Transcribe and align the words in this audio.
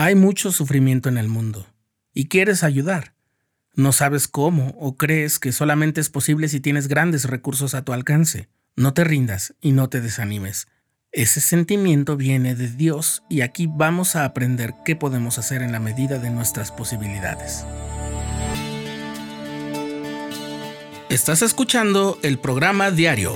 Hay 0.00 0.14
mucho 0.14 0.52
sufrimiento 0.52 1.08
en 1.08 1.18
el 1.18 1.26
mundo 1.26 1.66
y 2.14 2.28
quieres 2.28 2.62
ayudar. 2.62 3.14
No 3.74 3.90
sabes 3.90 4.28
cómo 4.28 4.76
o 4.78 4.96
crees 4.96 5.40
que 5.40 5.50
solamente 5.50 6.00
es 6.00 6.08
posible 6.08 6.48
si 6.48 6.60
tienes 6.60 6.86
grandes 6.86 7.24
recursos 7.24 7.74
a 7.74 7.82
tu 7.82 7.92
alcance. 7.92 8.48
No 8.76 8.94
te 8.94 9.02
rindas 9.02 9.56
y 9.60 9.72
no 9.72 9.88
te 9.88 10.00
desanimes. 10.00 10.68
Ese 11.10 11.40
sentimiento 11.40 12.16
viene 12.16 12.54
de 12.54 12.68
Dios 12.68 13.24
y 13.28 13.40
aquí 13.40 13.68
vamos 13.68 14.14
a 14.14 14.24
aprender 14.24 14.72
qué 14.84 14.94
podemos 14.94 15.36
hacer 15.36 15.62
en 15.62 15.72
la 15.72 15.80
medida 15.80 16.20
de 16.20 16.30
nuestras 16.30 16.70
posibilidades. 16.70 17.64
Estás 21.08 21.42
escuchando 21.42 22.20
el 22.22 22.38
programa 22.38 22.92
diario, 22.92 23.34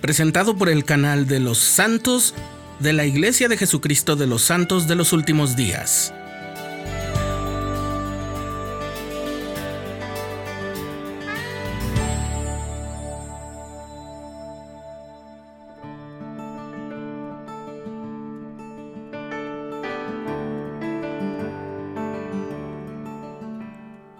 presentado 0.00 0.56
por 0.56 0.68
el 0.68 0.84
canal 0.84 1.28
de 1.28 1.38
los 1.38 1.58
santos 1.58 2.34
de 2.82 2.92
la 2.92 3.06
Iglesia 3.06 3.48
de 3.48 3.56
Jesucristo 3.56 4.16
de 4.16 4.26
los 4.26 4.42
Santos 4.42 4.88
de 4.88 4.96
los 4.96 5.12
Últimos 5.12 5.54
Días. 5.54 6.12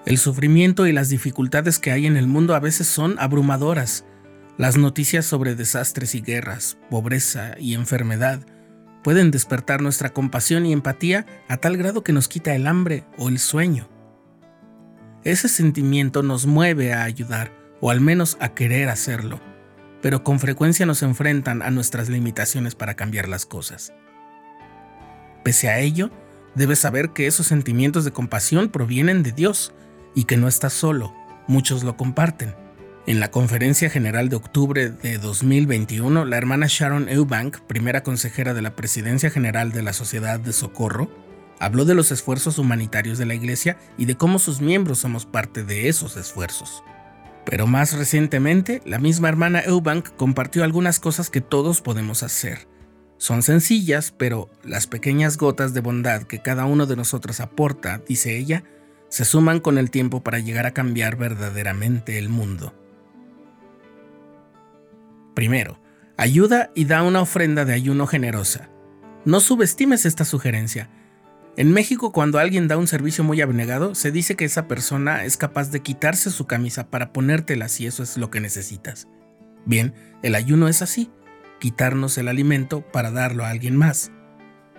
El 0.07 0.19
sufrimiento 0.19 0.87
y 0.87 0.93
las 0.93 1.09
dificultades 1.09 1.81
que 1.81 1.91
hay 1.91 2.07
en 2.07 2.17
el 2.17 2.29
mundo 2.29 2.55
a 2.55 2.61
veces 2.61 2.87
son 2.87 3.17
abrumadoras. 3.19 4.05
Las 4.57 4.77
noticias 4.77 5.27
sobre 5.27 5.57
desastres 5.57 6.15
y 6.15 6.21
guerras, 6.21 6.77
pobreza 6.91 7.57
y 7.59 7.75
enfermedad 7.75 8.47
pueden 9.03 9.31
despertar 9.31 9.83
nuestra 9.83 10.11
compasión 10.13 10.67
y 10.67 10.73
empatía 10.73 11.27
a 11.49 11.57
tal 11.57 11.77
grado 11.77 12.03
que 12.03 12.13
nos 12.13 12.29
quita 12.29 12.55
el 12.55 12.67
hambre 12.67 13.05
o 13.19 13.29
el 13.29 13.39
sueño. 13.39 13.89
Ese 15.25 15.49
sentimiento 15.49 16.23
nos 16.23 16.47
mueve 16.47 16.93
a 16.93 17.05
ayudar, 17.05 17.53
o 17.81 17.91
al 17.91 18.01
menos 18.01 18.37
a 18.41 18.51
querer 18.51 18.89
hacerlo, 18.89 19.41
pero 20.01 20.25
con 20.25 20.41
frecuencia 20.41 20.87
nos 20.87 21.03
enfrentan 21.03 21.63
a 21.63 21.71
nuestras 21.71 22.09
limitaciones 22.09 22.75
para 22.75 22.95
cambiar 22.95 23.29
las 23.29 23.47
cosas. 23.47 23.93
Pese 25.45 25.69
a 25.69 25.79
ello, 25.79 26.11
debes 26.55 26.81
saber 26.81 27.11
que 27.11 27.27
esos 27.27 27.47
sentimientos 27.47 28.05
de 28.05 28.13
compasión 28.13 28.69
provienen 28.69 29.23
de 29.23 29.33
Dios 29.33 29.73
y 30.15 30.25
que 30.25 30.37
no 30.37 30.49
estás 30.49 30.73
solo, 30.73 31.15
muchos 31.47 31.85
lo 31.85 31.97
comparten. 31.97 32.55
En 33.05 33.19
la 33.19 33.33
conferencia 33.33 33.91
general 33.91 34.29
de 34.29 34.37
octubre 34.37 34.89
de 34.89 35.19
2021, 35.19 36.25
la 36.25 36.37
hermana 36.37 36.67
Sharon 36.69 37.09
Eubank, 37.09 37.59
primera 37.63 38.05
consejera 38.05 38.55
de 38.55 38.63
la 38.63 38.77
Presidencia 38.77 39.29
General 39.29 39.73
de 39.73 39.83
la 39.83 39.93
Sociedad 39.93 40.39
de 40.39 40.53
Socorro, 40.53 41.11
habló 41.59 41.85
de 41.85 41.97
los 41.97 42.13
esfuerzos 42.13 42.59
humanitarios 42.59 43.19
de 43.19 43.27
la 43.27 43.35
Iglesia 43.35 43.77
y 43.99 44.05
de 44.05 44.15
cómo 44.15 44.39
sus 44.39 44.61
miembros 44.61 45.01
somos 45.01 45.27
parte 45.27 45.65
de 45.65 45.89
esos 45.89 46.17
esfuerzos. 46.17 46.85
Pero 47.45 47.67
más 47.67 47.93
recientemente, 47.93 48.83
la 48.85 49.01
misma 49.01 49.29
hermana 49.29 49.63
Eubank 49.63 50.11
compartió 50.15 50.63
algunas 50.63 51.01
cosas 51.01 51.29
que 51.29 51.41
todos 51.41 51.81
podemos 51.81 52.23
hacer. 52.23 52.69
Son 53.19 53.43
sencillas, 53.43 54.15
pero 54.17 54.49
las 54.63 54.87
pequeñas 54.87 55.39
gotas 55.39 55.75
de 55.75 55.81
bondad 55.81 56.23
que 56.23 56.41
cada 56.41 56.67
uno 56.67 56.87
de 56.87 56.95
nosotros 56.95 57.41
aporta, 57.41 58.01
dice 58.07 58.39
ella, 58.39 58.63
se 59.09 59.25
suman 59.25 59.59
con 59.59 59.77
el 59.77 59.91
tiempo 59.91 60.23
para 60.23 60.39
llegar 60.39 60.67
a 60.67 60.73
cambiar 60.73 61.17
verdaderamente 61.17 62.17
el 62.19 62.29
mundo. 62.29 62.73
Primero, 65.35 65.81
ayuda 66.17 66.71
y 66.75 66.85
da 66.85 67.03
una 67.03 67.23
ofrenda 67.23 67.65
de 67.65 67.75
ayuno 67.75 68.07
generosa. 68.07 68.69
No 69.25 69.41
subestimes 69.41 70.05
esta 70.05 70.25
sugerencia. 70.25 70.91
En 71.57 71.71
México, 71.71 72.13
cuando 72.13 72.39
alguien 72.39 72.67
da 72.67 72.79
un 72.79 72.87
servicio 72.87 73.25
muy 73.25 73.41
abnegado, 73.41 73.95
se 73.95 74.11
dice 74.11 74.37
que 74.37 74.45
esa 74.45 74.67
persona 74.67 75.25
es 75.25 75.37
capaz 75.37 75.71
de 75.71 75.81
quitarse 75.81 76.31
su 76.31 76.47
camisa 76.47 76.91
para 76.91 77.13
ponértela 77.13 77.69
si 77.69 77.87
eso 77.87 78.03
es 78.03 78.17
lo 78.17 78.31
que 78.31 78.41
necesitas. 78.41 79.09
Bien, 79.65 79.95
el 80.23 80.35
ayuno 80.35 80.69
es 80.69 80.83
así, 80.83 81.11
quitarnos 81.61 82.19
el 82.19 82.29
alimento 82.29 82.81
para 82.81 83.11
darlo 83.11 83.45
a 83.45 83.51
alguien 83.51 83.77
más. 83.77 84.11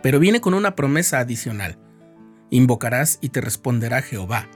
Pero 0.01 0.19
viene 0.19 0.41
con 0.41 0.53
una 0.53 0.75
promesa 0.75 1.19
adicional. 1.19 1.77
Invocarás 2.49 3.19
y 3.21 3.29
te 3.29 3.39
responderá 3.39 4.01
Jehová. 4.01 4.49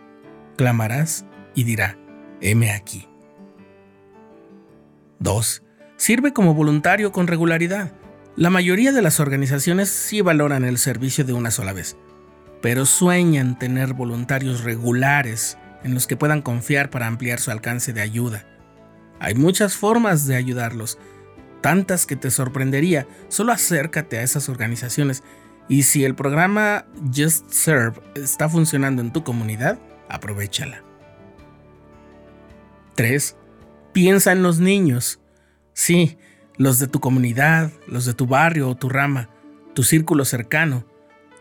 Clamarás 0.57 1.25
y 1.55 1.63
dirá, 1.63 1.97
heme 2.41 2.71
aquí. 2.71 3.07
2. 5.19 5.63
Sirve 5.97 6.31
como 6.31 6.53
voluntario 6.53 7.11
con 7.11 7.27
regularidad. 7.27 7.91
La 8.35 8.51
mayoría 8.51 8.91
de 8.91 9.01
las 9.01 9.19
organizaciones 9.19 9.89
sí 9.89 10.21
valoran 10.21 10.63
el 10.63 10.77
servicio 10.77 11.25
de 11.25 11.33
una 11.33 11.49
sola 11.49 11.73
vez, 11.73 11.97
pero 12.61 12.85
sueñan 12.85 13.57
tener 13.57 13.93
voluntarios 13.93 14.63
regulares 14.63 15.57
en 15.83 15.95
los 15.95 16.05
que 16.05 16.15
puedan 16.15 16.43
confiar 16.43 16.91
para 16.91 17.07
ampliar 17.07 17.39
su 17.39 17.49
alcance 17.49 17.93
de 17.93 18.01
ayuda. 18.01 18.45
Hay 19.19 19.33
muchas 19.33 19.75
formas 19.75 20.27
de 20.27 20.35
ayudarlos, 20.35 20.99
tantas 21.61 22.05
que 22.05 22.15
te 22.15 22.29
sorprendería. 22.29 23.07
Solo 23.29 23.51
acércate 23.51 24.19
a 24.19 24.23
esas 24.23 24.49
organizaciones 24.49 25.23
y 25.67 25.83
si 25.83 26.05
el 26.05 26.13
programa 26.13 26.85
Just 27.13 27.51
Serve 27.51 27.99
está 28.13 28.47
funcionando 28.47 29.01
en 29.01 29.11
tu 29.11 29.23
comunidad, 29.23 29.79
aprovechala. 30.09 30.83
3. 32.93 33.35
Piensa 33.93 34.31
en 34.31 34.43
los 34.43 34.59
niños. 34.59 35.19
Sí, 35.77 36.17
los 36.57 36.79
de 36.79 36.87
tu 36.87 36.99
comunidad, 36.99 37.71
los 37.85 38.05
de 38.05 38.15
tu 38.15 38.25
barrio 38.25 38.67
o 38.67 38.75
tu 38.75 38.89
rama, 38.89 39.29
tu 39.75 39.83
círculo 39.83 40.25
cercano. 40.25 40.87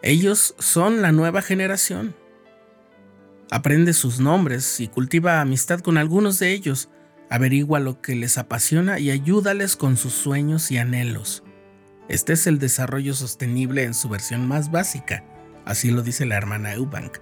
Ellos 0.02 0.54
son 0.58 1.00
la 1.00 1.10
nueva 1.10 1.40
generación. 1.40 2.14
Aprende 3.50 3.94
sus 3.94 4.20
nombres 4.20 4.78
y 4.78 4.88
cultiva 4.88 5.40
amistad 5.40 5.80
con 5.80 5.96
algunos 5.96 6.38
de 6.38 6.52
ellos. 6.52 6.90
Averigua 7.30 7.80
lo 7.80 8.02
que 8.02 8.14
les 8.14 8.36
apasiona 8.36 8.98
y 8.98 9.10
ayúdales 9.10 9.74
con 9.74 9.96
sus 9.96 10.12
sueños 10.12 10.70
y 10.70 10.76
anhelos. 10.76 11.42
Este 12.10 12.34
es 12.34 12.46
el 12.46 12.58
desarrollo 12.58 13.14
sostenible 13.14 13.84
en 13.84 13.94
su 13.94 14.10
versión 14.10 14.46
más 14.46 14.70
básica, 14.70 15.24
así 15.64 15.90
lo 15.90 16.02
dice 16.02 16.26
la 16.26 16.36
hermana 16.36 16.74
Eubank. 16.74 17.20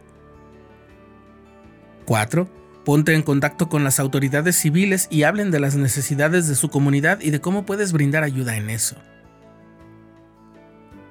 4 2.06 2.63
Ponte 2.84 3.14
en 3.14 3.22
contacto 3.22 3.68
con 3.70 3.82
las 3.82 3.98
autoridades 3.98 4.56
civiles 4.56 5.08
y 5.10 5.22
hablen 5.22 5.50
de 5.50 5.60
las 5.60 5.74
necesidades 5.74 6.48
de 6.48 6.54
su 6.54 6.68
comunidad 6.68 7.20
y 7.20 7.30
de 7.30 7.40
cómo 7.40 7.64
puedes 7.64 7.92
brindar 7.92 8.24
ayuda 8.24 8.56
en 8.56 8.68
eso. 8.68 8.96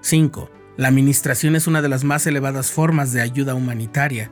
5. 0.02 0.52
La 0.78 0.90
administración 0.90 1.56
es 1.56 1.66
una 1.66 1.82
de 1.82 1.90
las 1.90 2.04
más 2.04 2.28
elevadas 2.28 2.72
formas 2.72 3.12
de 3.12 3.22
ayuda 3.22 3.56
humanitaria. 3.56 4.32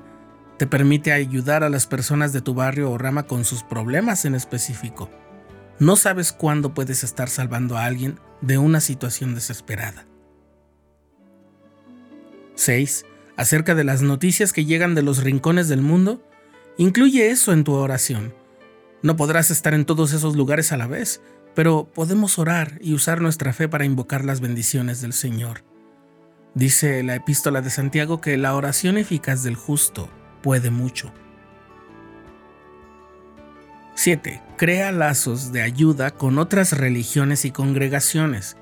Te 0.58 0.68
permite 0.68 1.14
ayudar 1.14 1.64
a 1.64 1.70
las 1.70 1.88
personas 1.88 2.34
de 2.34 2.42
tu 2.42 2.54
barrio 2.54 2.92
o 2.92 2.98
rama 3.00 3.24
con 3.24 3.44
sus 3.44 3.64
problemas 3.64 4.26
en 4.26 4.36
específico. 4.36 5.10
No 5.80 5.96
sabes 5.96 6.32
cuándo 6.32 6.76
puedes 6.76 7.04
estar 7.04 7.30
salvando 7.30 7.78
a 7.78 7.86
alguien 7.86 8.20
de 8.42 8.60
una 8.60 8.82
situación 8.82 9.34
desesperada. 9.34 10.06
6. 12.54 13.06
Acerca 13.38 13.74
de 13.74 13.84
las 13.84 14.04
noticias 14.04 14.54
que 14.54 14.66
llegan 14.66 14.94
de 14.94 15.02
los 15.02 15.24
rincones 15.24 15.68
del 15.68 15.82
mundo, 15.82 16.24
Incluye 16.82 17.30
eso 17.30 17.54
en 17.54 17.64
tu 17.64 17.74
oración. 17.74 18.34
No 19.04 19.16
podrás 19.16 19.52
estar 19.52 19.76
en 19.76 19.86
todos 19.86 20.14
esos 20.14 20.36
lugares 20.36 20.72
a 20.72 20.78
la 20.78 20.88
vez, 20.88 21.22
pero 21.54 21.88
podemos 21.94 22.40
orar 22.40 22.80
y 22.82 22.96
usar 22.96 23.22
nuestra 23.22 23.54
fe 23.54 23.70
para 23.70 23.86
invocar 23.86 24.26
las 24.26 24.42
bendiciones 24.42 25.00
del 25.00 25.14
Señor. 25.14 25.64
Dice 26.56 27.04
la 27.04 27.14
epístola 27.14 27.62
de 27.62 27.70
Santiago 27.70 28.20
que 28.20 28.36
la 28.36 28.56
oración 28.56 28.98
eficaz 28.98 29.44
del 29.44 29.56
justo 29.56 30.10
puede 30.42 30.72
mucho. 30.72 31.14
7. 33.94 34.42
Crea 34.58 34.92
lazos 34.92 35.52
de 35.52 35.62
ayuda 35.62 36.10
con 36.10 36.40
otras 36.40 36.76
religiones 36.76 37.46
y 37.46 37.52
congregaciones. 37.52 38.58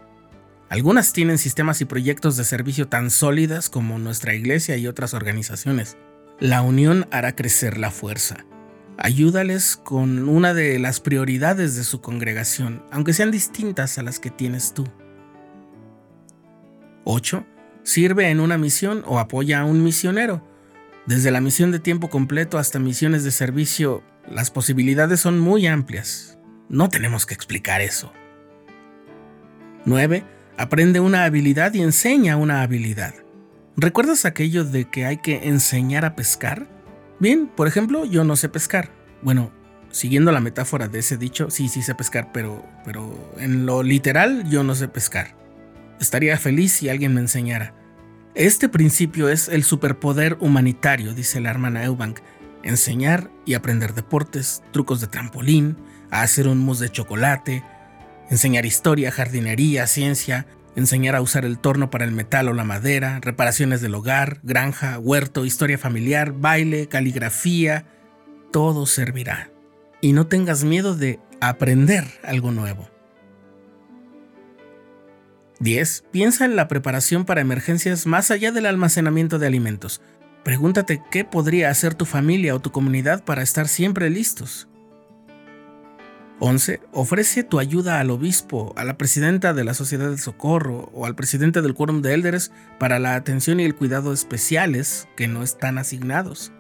Algunas 0.67 1.13
tienen 1.13 1.37
sistemas 1.37 1.79
y 1.79 1.85
proyectos 1.85 2.35
de 2.35 2.43
servicio 2.43 2.89
tan 2.89 3.11
sólidas 3.11 3.69
como 3.69 3.97
nuestra 3.97 4.35
iglesia 4.35 4.75
y 4.75 4.87
otras 4.87 5.13
organizaciones. 5.13 5.95
La 6.39 6.61
unión 6.61 7.05
hará 7.11 7.35
crecer 7.35 7.77
la 7.77 7.91
fuerza. 7.91 8.45
Ayúdales 8.97 9.75
con 9.75 10.29
una 10.29 10.53
de 10.53 10.79
las 10.79 11.01
prioridades 11.01 11.75
de 11.75 11.83
su 11.83 11.99
congregación, 11.99 12.81
aunque 12.91 13.11
sean 13.11 13.29
distintas 13.29 13.97
a 13.97 14.03
las 14.03 14.19
que 14.19 14.29
tienes 14.29 14.73
tú. 14.73 14.87
8. 17.03 17.45
Sirve 17.83 18.29
en 18.29 18.39
una 18.39 18.57
misión 18.57 19.03
o 19.05 19.19
apoya 19.19 19.59
a 19.59 19.65
un 19.65 19.83
misionero. 19.83 20.41
Desde 21.05 21.29
la 21.29 21.41
misión 21.41 21.71
de 21.71 21.79
tiempo 21.79 22.09
completo 22.09 22.57
hasta 22.57 22.79
misiones 22.79 23.25
de 23.25 23.31
servicio, 23.31 24.01
las 24.25 24.49
posibilidades 24.49 25.19
son 25.19 25.39
muy 25.39 25.67
amplias. 25.67 26.39
No 26.69 26.87
tenemos 26.87 27.25
que 27.25 27.33
explicar 27.33 27.81
eso. 27.81 28.13
9. 29.83 30.23
Aprende 30.55 31.01
una 31.01 31.25
habilidad 31.25 31.73
y 31.73 31.81
enseña 31.81 32.37
una 32.37 32.61
habilidad. 32.61 33.13
¿Recuerdas 33.81 34.25
aquello 34.25 34.65
de 34.65 34.89
que 34.89 35.05
hay 35.05 35.17
que 35.17 35.47
enseñar 35.47 36.03
a 36.03 36.13
pescar? 36.13 36.67
Bien, 37.21 37.47
por 37.47 37.65
ejemplo, 37.65 38.03
yo 38.03 38.25
no 38.25 38.35
sé 38.35 38.49
pescar. 38.49 38.91
Bueno, 39.21 39.53
siguiendo 39.89 40.33
la 40.33 40.41
metáfora 40.41 40.89
de 40.89 40.99
ese 40.99 41.15
dicho, 41.15 41.49
sí, 41.49 41.69
sí 41.69 41.81
sé 41.81 41.95
pescar, 41.95 42.33
pero, 42.33 42.65
pero 42.83 43.33
en 43.37 43.65
lo 43.65 43.81
literal 43.81 44.49
yo 44.49 44.63
no 44.65 44.75
sé 44.75 44.89
pescar. 44.89 45.33
Estaría 46.01 46.37
feliz 46.37 46.73
si 46.73 46.89
alguien 46.89 47.13
me 47.13 47.21
enseñara. 47.21 47.73
Este 48.35 48.67
principio 48.67 49.29
es 49.29 49.47
el 49.47 49.63
superpoder 49.63 50.35
humanitario, 50.41 51.13
dice 51.13 51.39
la 51.39 51.49
hermana 51.49 51.85
Eubank. 51.85 52.19
Enseñar 52.63 53.31
y 53.45 53.53
aprender 53.53 53.93
deportes, 53.93 54.61
trucos 54.73 54.99
de 54.99 55.07
trampolín, 55.07 55.77
a 56.11 56.23
hacer 56.23 56.49
un 56.49 56.57
mousse 56.57 56.81
de 56.81 56.89
chocolate, 56.89 57.63
enseñar 58.29 58.65
historia, 58.65 59.09
jardinería, 59.09 59.87
ciencia, 59.87 60.47
enseñar 60.79 61.15
a 61.15 61.21
usar 61.21 61.45
el 61.45 61.59
torno 61.59 61.91
para 61.91 62.05
el 62.05 62.11
metal 62.11 62.49
o 62.49 62.53
la 62.53 62.63
madera, 62.63 63.19
reparaciones 63.21 63.81
del 63.81 63.93
hogar, 63.93 64.39
granja, 64.41 64.97
huerto, 64.97 65.45
historia 65.45 65.77
familiar, 65.77 66.33
baile, 66.33 66.87
caligrafía, 66.87 67.85
todo 68.51 68.87
servirá. 68.87 69.51
Y 70.01 70.13
no 70.13 70.27
tengas 70.27 70.63
miedo 70.63 70.95
de 70.95 71.19
aprender 71.41 72.05
algo 72.23 72.51
nuevo. 72.51 72.89
10. 75.59 76.05
Piensa 76.11 76.45
en 76.45 76.55
la 76.55 76.67
preparación 76.67 77.25
para 77.25 77.41
emergencias 77.41 78.05
más 78.07 78.31
allá 78.31 78.51
del 78.51 78.65
almacenamiento 78.65 79.39
de 79.39 79.47
alimentos. 79.47 80.01
Pregúntate 80.43 81.03
qué 81.11 81.25
podría 81.25 81.69
hacer 81.69 81.95
tu 81.95 82.05
familia 82.05 82.55
o 82.55 82.61
tu 82.61 82.71
comunidad 82.71 83.25
para 83.25 83.43
estar 83.43 83.67
siempre 83.67 84.09
listos. 84.09 84.68
11. 86.39 86.79
Ofrece 86.93 87.43
tu 87.43 87.59
ayuda 87.59 87.99
al 87.99 88.11
obispo, 88.11 88.73
a 88.77 88.85
la 88.85 88.97
presidenta 88.97 89.53
de 89.53 89.65
la 89.65 89.73
Sociedad 89.73 90.09
de 90.09 90.17
Socorro 90.17 90.89
o 90.93 91.05
al 91.05 91.15
presidente 91.15 91.61
del 91.61 91.73
Quórum 91.73 92.01
de 92.01 92.13
Élderes 92.13 92.51
para 92.79 92.97
la 92.97 93.15
atención 93.15 93.59
y 93.59 93.65
el 93.65 93.75
cuidado 93.75 94.13
especiales 94.13 95.07
que 95.17 95.27
no 95.27 95.43
están 95.43 95.77
asignados. 95.77 96.53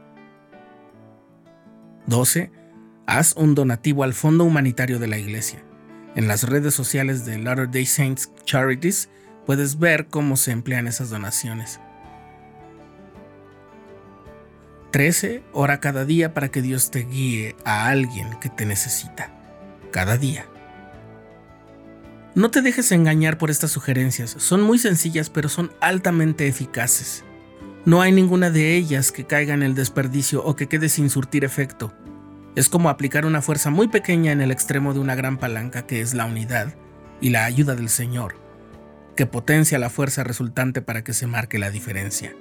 12. 2.07 2.51
Haz 3.05 3.33
un 3.37 3.55
donativo 3.55 4.03
al 4.03 4.13
Fondo 4.13 4.43
Humanitario 4.43 4.99
de 4.99 5.07
la 5.07 5.17
Iglesia. 5.17 5.63
En 6.15 6.27
las 6.27 6.43
redes 6.43 6.73
sociales 6.73 7.25
de 7.25 7.37
Latter 7.37 7.71
Day 7.71 7.85
Saints 7.85 8.31
Charities 8.43 9.09
puedes 9.45 9.79
ver 9.79 10.07
cómo 10.07 10.35
se 10.35 10.51
emplean 10.51 10.87
esas 10.87 11.09
donaciones. 11.09 11.79
13. 14.91 15.43
Ora 15.53 15.79
cada 15.79 16.03
día 16.03 16.33
para 16.33 16.49
que 16.49 16.61
Dios 16.61 16.91
te 16.91 17.05
guíe 17.05 17.55
a 17.63 17.87
alguien 17.87 18.37
que 18.41 18.49
te 18.49 18.65
necesita 18.65 19.38
cada 19.91 20.17
día. 20.17 20.45
No 22.35 22.51
te 22.51 22.61
dejes 22.61 22.91
engañar 22.91 23.37
por 23.37 23.49
estas 23.49 23.71
sugerencias, 23.71 24.35
son 24.37 24.61
muy 24.61 24.77
sencillas 24.79 25.29
pero 25.29 25.49
son 25.49 25.71
altamente 25.81 26.47
eficaces. 26.47 27.23
No 27.85 28.01
hay 28.01 28.11
ninguna 28.11 28.49
de 28.49 28.75
ellas 28.75 29.11
que 29.11 29.25
caiga 29.25 29.53
en 29.53 29.63
el 29.63 29.73
desperdicio 29.73 30.43
o 30.43 30.55
que 30.55 30.67
quede 30.67 30.89
sin 30.89 31.09
surtir 31.09 31.43
efecto. 31.43 31.93
Es 32.55 32.69
como 32.69 32.89
aplicar 32.89 33.25
una 33.25 33.41
fuerza 33.41 33.69
muy 33.69 33.87
pequeña 33.87 34.31
en 34.31 34.41
el 34.41 34.51
extremo 34.51 34.93
de 34.93 34.99
una 34.99 35.15
gran 35.15 35.37
palanca 35.37 35.87
que 35.87 36.01
es 36.01 36.13
la 36.13 36.25
unidad 36.25 36.75
y 37.21 37.29
la 37.29 37.45
ayuda 37.45 37.75
del 37.75 37.89
Señor, 37.89 38.35
que 39.15 39.25
potencia 39.25 39.79
la 39.79 39.89
fuerza 39.89 40.23
resultante 40.23 40.81
para 40.81 41.03
que 41.03 41.13
se 41.13 41.27
marque 41.27 41.57
la 41.57 41.71
diferencia. 41.71 42.33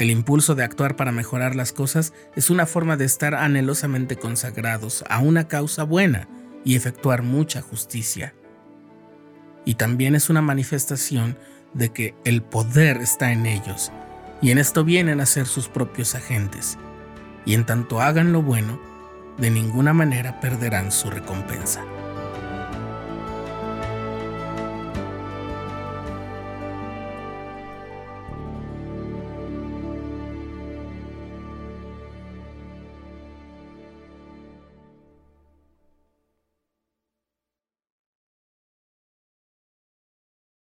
El 0.00 0.08
impulso 0.10 0.54
de 0.54 0.64
actuar 0.64 0.96
para 0.96 1.12
mejorar 1.12 1.54
las 1.54 1.74
cosas 1.74 2.14
es 2.34 2.48
una 2.48 2.64
forma 2.64 2.96
de 2.96 3.04
estar 3.04 3.34
anhelosamente 3.34 4.16
consagrados 4.16 5.04
a 5.10 5.18
una 5.18 5.46
causa 5.46 5.82
buena 5.82 6.26
y 6.64 6.74
efectuar 6.74 7.22
mucha 7.22 7.60
justicia. 7.60 8.32
Y 9.66 9.74
también 9.74 10.14
es 10.14 10.30
una 10.30 10.40
manifestación 10.40 11.36
de 11.74 11.90
que 11.90 12.14
el 12.24 12.40
poder 12.40 12.96
está 12.96 13.32
en 13.32 13.44
ellos, 13.44 13.92
y 14.40 14.52
en 14.52 14.56
esto 14.56 14.84
vienen 14.84 15.20
a 15.20 15.26
ser 15.26 15.44
sus 15.44 15.68
propios 15.68 16.14
agentes, 16.14 16.78
y 17.44 17.52
en 17.52 17.66
tanto 17.66 18.00
hagan 18.00 18.32
lo 18.32 18.40
bueno, 18.40 18.80
de 19.36 19.50
ninguna 19.50 19.92
manera 19.92 20.40
perderán 20.40 20.92
su 20.92 21.10
recompensa. 21.10 21.84